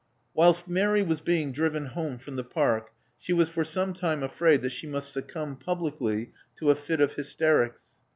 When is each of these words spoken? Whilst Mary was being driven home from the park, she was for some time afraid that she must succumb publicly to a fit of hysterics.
Whilst 0.33 0.67
Mary 0.67 1.03
was 1.03 1.21
being 1.21 1.51
driven 1.51 1.85
home 1.85 2.17
from 2.17 2.35
the 2.35 2.43
park, 2.43 2.89
she 3.19 3.33
was 3.33 3.49
for 3.49 3.63
some 3.63 3.93
time 3.93 4.23
afraid 4.23 4.63
that 4.63 4.71
she 4.71 4.87
must 4.87 5.11
succumb 5.13 5.55
publicly 5.57 6.31
to 6.55 6.71
a 6.71 6.75
fit 6.75 6.99
of 7.01 7.13
hysterics. 7.13 7.97